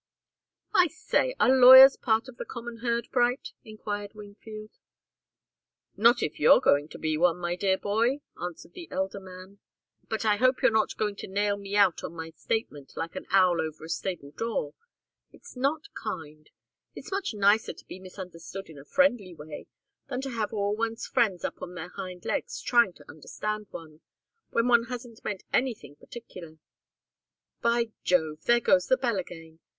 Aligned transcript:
"I 0.73 0.87
say 0.87 1.35
are 1.39 1.55
lawyers 1.55 1.95
part 1.95 2.27
of 2.27 2.37
the 2.37 2.43
common 2.43 2.77
herd, 2.77 3.07
Bright?" 3.11 3.49
enquired 3.63 4.15
Wingfield. 4.15 4.71
"Not 5.95 6.23
if 6.23 6.39
you're 6.39 6.59
going 6.59 6.87
to 6.87 6.97
be 6.97 7.17
one, 7.19 7.37
my 7.37 7.55
dear 7.55 7.77
boy," 7.77 8.21
answered 8.43 8.73
the 8.73 8.87
elder 8.89 9.19
man. 9.19 9.59
"But 10.09 10.25
I 10.25 10.37
hope 10.37 10.63
you're 10.63 10.71
not 10.71 10.97
going 10.97 11.17
to 11.17 11.27
nail 11.27 11.55
me 11.55 11.75
out 11.75 12.03
on 12.03 12.15
my 12.15 12.31
statement 12.31 12.93
like 12.97 13.15
an 13.15 13.27
owl 13.29 13.61
over 13.61 13.85
a 13.85 13.89
stable 13.89 14.31
door. 14.31 14.73
It's 15.31 15.55
not 15.55 15.93
kind. 15.93 16.49
It's 16.95 17.11
much 17.11 17.35
nicer 17.35 17.73
to 17.73 17.85
be 17.85 17.99
misunderstood 17.99 18.71
in 18.71 18.79
a 18.79 18.83
friendly 18.85 19.35
way 19.35 19.67
than 20.07 20.21
to 20.21 20.31
have 20.31 20.51
all 20.51 20.75
one's 20.75 21.05
friends 21.05 21.45
up 21.45 21.61
on 21.61 21.75
their 21.75 21.89
hind 21.89 22.25
legs 22.25 22.59
trying 22.59 22.93
to 22.93 23.07
understand 23.07 23.67
one, 23.69 24.01
when 24.49 24.67
one 24.67 24.85
hasn't 24.85 25.23
meant 25.23 25.43
anything 25.53 25.95
particular. 25.95 26.57
By 27.61 27.91
Jove! 28.03 28.45
There 28.45 28.59
goes 28.61 28.87
the 28.87 28.97
bell 28.97 29.19
again! 29.19 29.59